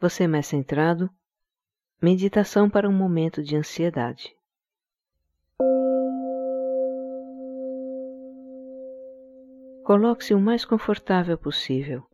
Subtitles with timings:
[0.00, 1.10] Você mais centrado?
[2.00, 4.32] Meditação para um momento de ansiedade.
[9.82, 12.08] Coloque-se o mais confortável possível.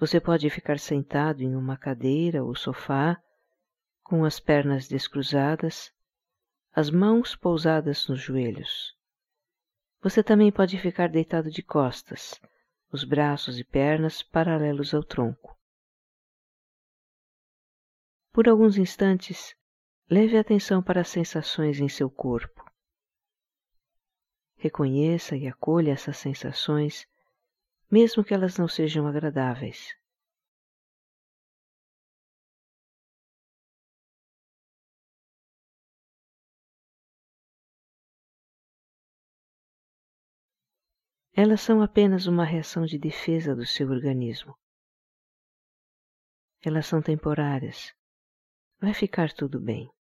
[0.00, 3.16] Você pode ficar sentado em uma cadeira ou sofá,
[4.02, 5.92] com as pernas descruzadas,
[6.72, 8.96] as mãos pousadas nos joelhos.
[10.02, 12.40] Você também pode ficar deitado de costas,
[12.90, 15.49] os braços e pernas paralelos ao tronco.
[18.32, 19.56] Por alguns instantes,
[20.08, 22.64] leve a atenção para as sensações em seu corpo.
[24.56, 27.08] Reconheça e acolha essas sensações,
[27.90, 29.96] mesmo que elas não sejam agradáveis.
[41.32, 44.56] Elas são apenas uma reação de defesa do seu organismo.
[46.62, 47.92] Elas são temporárias.
[48.80, 49.92] Vai ficar tudo bem.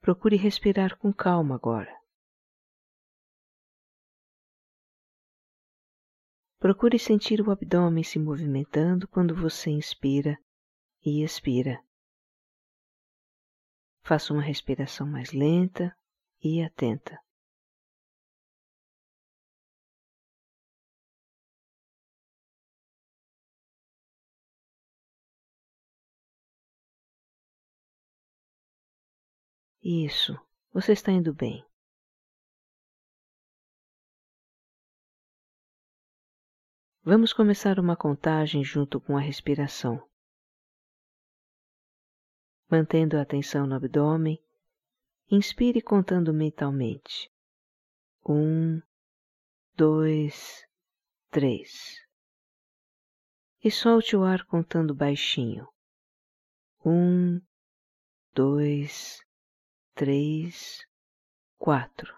[0.00, 1.94] Procure respirar com calma agora.
[6.58, 10.38] Procure sentir o abdômen se movimentando quando você inspira
[11.04, 11.78] e expira.
[14.02, 15.94] Faça uma respiração mais lenta
[16.42, 17.20] e atenta.
[29.82, 30.38] Isso,
[30.72, 31.66] você está indo bem.
[37.02, 40.08] Vamos começar uma contagem junto com a respiração.
[42.70, 44.40] Mantendo a atenção no abdômen,
[45.28, 47.28] inspire contando mentalmente.
[48.24, 48.80] Um,
[49.74, 50.64] dois,
[51.28, 52.00] três.
[53.64, 55.66] E solte o ar contando baixinho.
[56.86, 57.40] Um,
[58.32, 59.21] dois,
[60.02, 60.84] três,
[61.56, 62.12] quatro.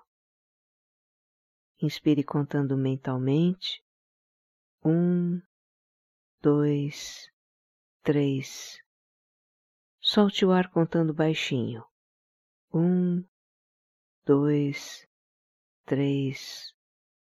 [1.83, 3.85] Inspire contando mentalmente.
[4.83, 5.43] Um,
[6.41, 7.31] dois,
[8.03, 8.83] três.
[10.01, 11.85] Solte o ar contando baixinho.
[12.73, 13.23] Um,
[14.25, 15.07] dois,
[15.85, 16.75] três,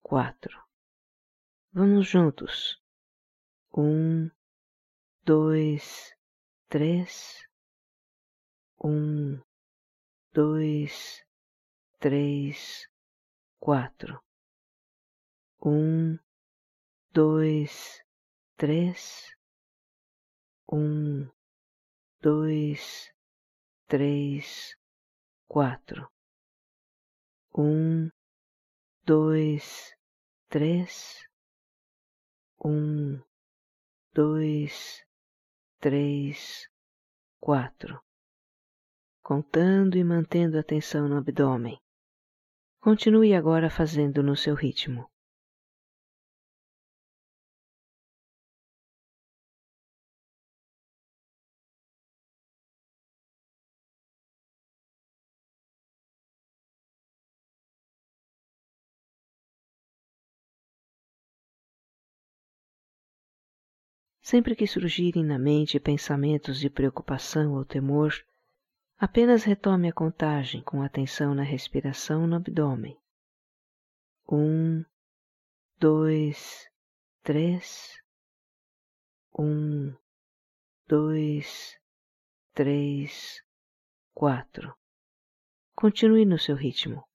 [0.02, 0.60] quatro.
[1.72, 2.82] Vamos juntos.
[3.78, 4.32] Um,
[5.24, 6.12] dois,
[6.70, 7.38] três.
[8.84, 9.40] Um,
[10.32, 11.26] dois,
[12.00, 12.88] três,
[13.60, 14.22] quatro.
[15.66, 16.20] Um,
[17.12, 18.00] dois,
[18.56, 19.36] três.
[20.72, 21.28] Um,
[22.22, 23.12] dois,
[23.88, 24.78] três,
[25.48, 26.08] quatro.
[27.58, 28.12] Um,
[29.04, 29.96] dois,
[30.48, 31.28] três.
[32.64, 33.20] Um,
[34.14, 35.04] dois,
[35.80, 36.70] três,
[37.40, 38.09] quatro
[39.30, 41.78] contando e mantendo a atenção no abdômen.
[42.82, 45.08] Continue agora fazendo no seu ritmo.
[64.24, 68.12] Sempre que surgirem na mente pensamentos de preocupação ou temor,
[69.02, 73.00] Apenas retome a contagem com atenção na respiração no abdômen.
[74.30, 74.84] Um,
[75.80, 76.70] dois,
[77.24, 77.98] três.
[79.34, 79.96] Um,
[80.86, 81.80] dois,
[82.54, 83.42] três,
[84.14, 84.76] quatro.
[85.74, 87.09] Continue no seu ritmo.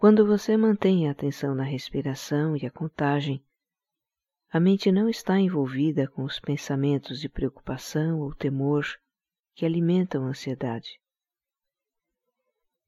[0.00, 3.44] Quando você mantém a atenção na respiração e a contagem,
[4.50, 8.86] a mente não está envolvida com os pensamentos de preocupação ou temor
[9.54, 10.98] que alimentam a ansiedade.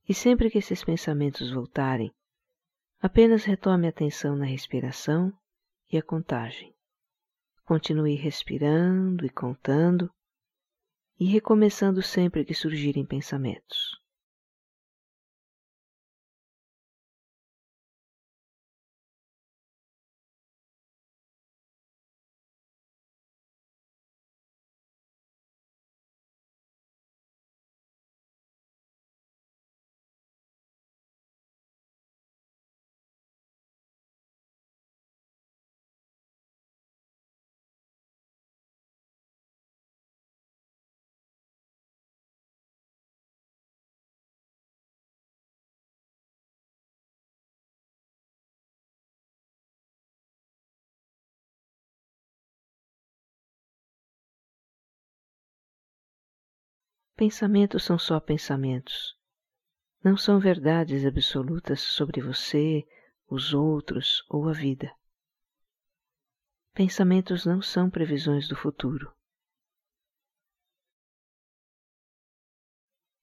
[0.08, 2.10] E sempre que esses pensamentos voltarem,
[2.98, 5.38] apenas retome a atenção na respiração
[5.92, 6.74] e a contagem.
[7.66, 10.10] Continue respirando e contando,
[11.20, 14.01] e recomeçando sempre que surgirem pensamentos.
[57.16, 59.16] Pensamentos são só pensamentos.
[60.02, 62.84] Não são verdades absolutas sobre você,
[63.28, 64.92] os outros ou a vida.
[66.74, 69.14] Pensamentos não são previsões do futuro.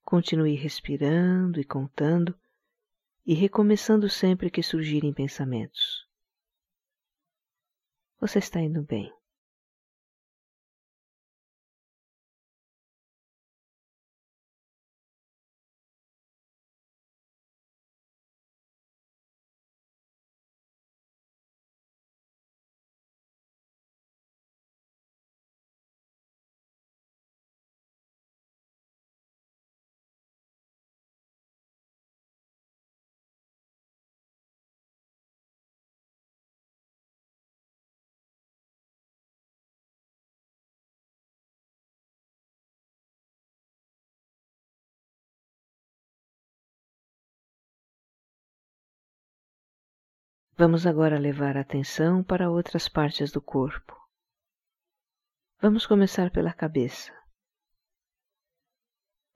[0.03, 2.39] Continue respirando e contando
[3.25, 6.07] e recomeçando sempre que surgirem pensamentos.
[8.19, 9.18] Você está indo bem.
[50.61, 53.95] Vamos agora levar a atenção para outras partes do corpo.
[55.61, 57.17] Vamos começar pela cabeça.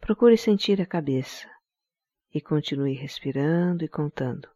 [0.01, 1.49] Procure sentir a cabeça
[2.33, 4.49] e continue respirando e contando.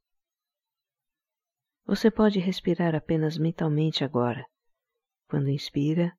[1.86, 4.46] Você pode respirar apenas mentalmente agora,
[5.30, 6.12] quando inspira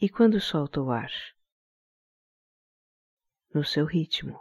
[0.00, 1.10] e quando solta o ar,
[3.52, 4.40] no seu ritmo.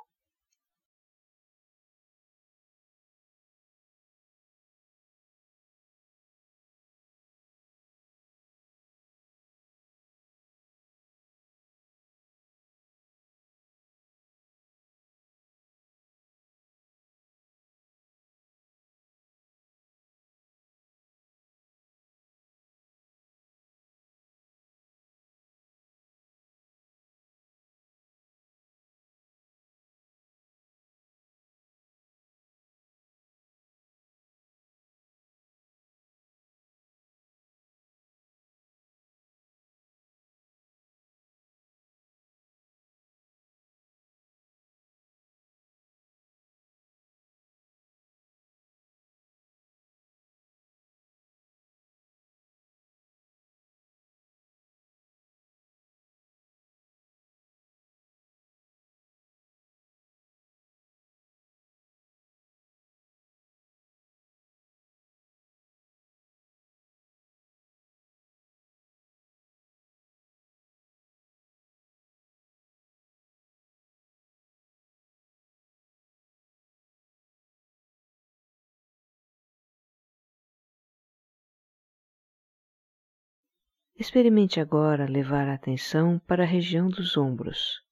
[84.01, 87.85] Experimente agora levar a atenção para a região dos ombros.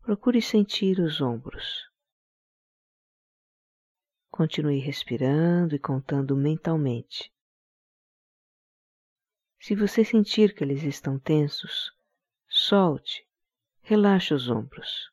[0.00, 1.86] Procure sentir os ombros.
[4.30, 7.30] Continue respirando e contando mentalmente.
[9.60, 11.94] Se você sentir que eles estão tensos,
[12.48, 13.28] solte,
[13.82, 15.12] relaxe os ombros.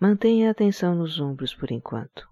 [0.00, 2.31] Mantenha a atenção nos ombros por enquanto.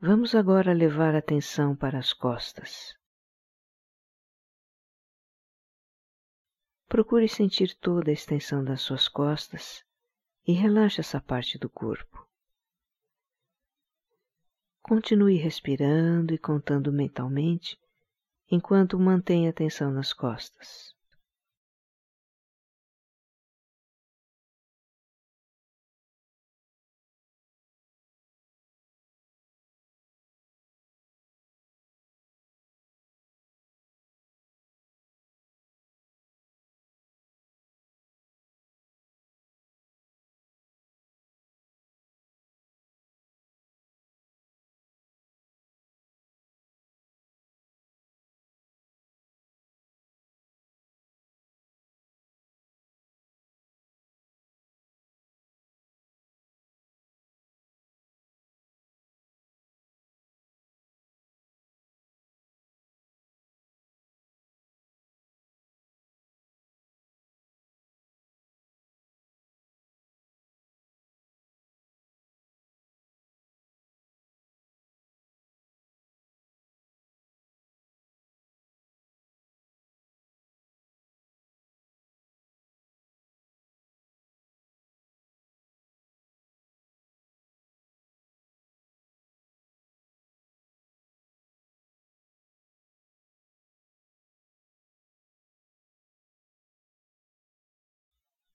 [0.00, 2.96] Vamos agora levar a atenção para as costas.
[6.86, 9.84] Procure sentir toda a extensão das suas costas
[10.46, 12.24] e relaxe essa parte do corpo.
[14.80, 17.76] Continue respirando e contando mentalmente
[18.48, 20.94] enquanto mantém a atenção nas costas.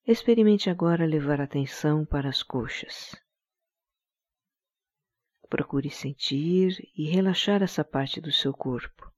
[0.06, 3.16] Experimente agora levar a atenção para as coxas.
[5.50, 9.10] Procure sentir e relaxar essa parte do seu corpo.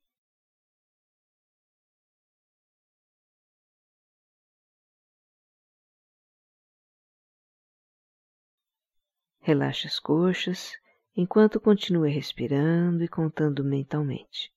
[9.39, 10.73] Relaxe as coxas
[11.15, 14.54] enquanto continue respirando e contando mentalmente.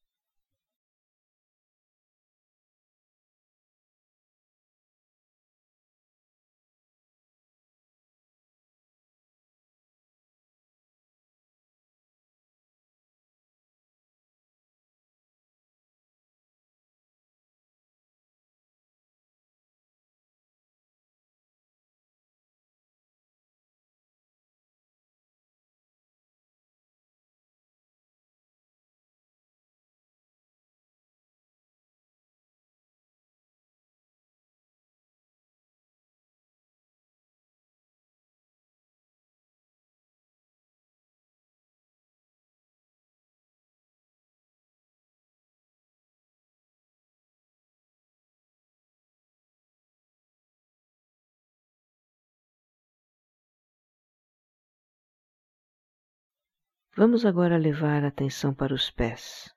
[57.01, 59.55] Vamos agora levar a atenção para os pés.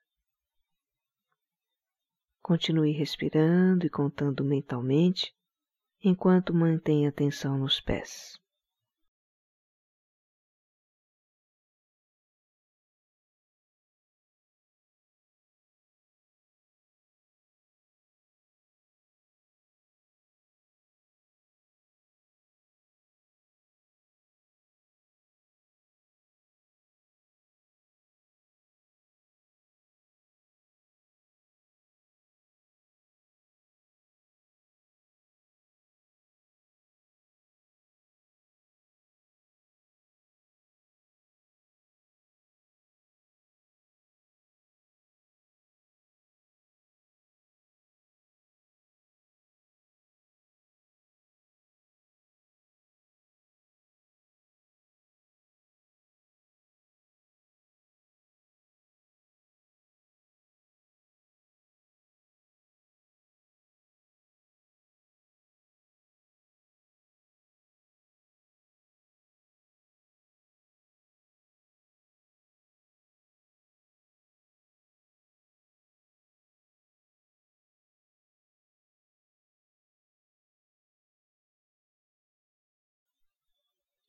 [2.39, 5.33] Continue respirando e contando mentalmente
[6.03, 8.39] enquanto mantém a atenção nos pés.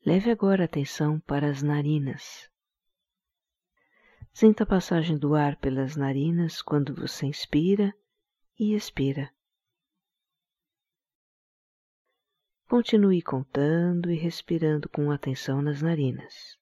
[0.04, 2.50] Leve agora a atenção para as narinas.
[4.32, 7.94] Sinta a passagem do ar pelas narinas quando você inspira
[8.58, 9.32] e expira.
[12.68, 16.58] Continue contando e respirando com atenção nas narinas.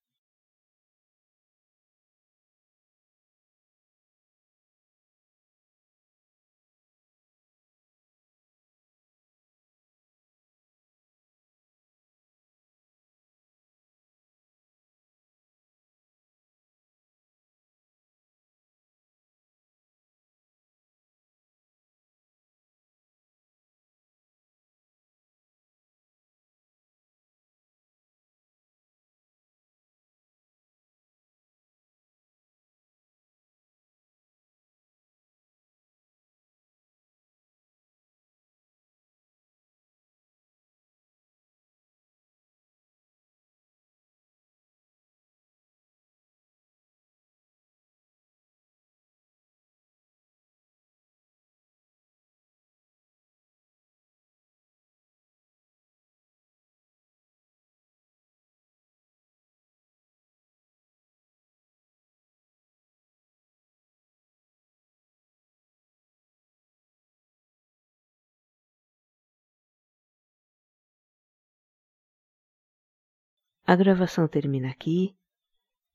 [73.70, 75.16] A gravação termina aqui,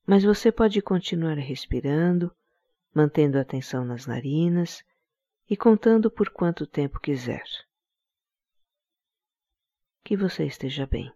[0.06, 2.34] mas você pode continuar respirando,
[2.94, 4.82] mantendo a atenção nas narinas
[5.46, 7.44] e contando por quanto tempo quiser.
[10.02, 11.12] Que você esteja bem.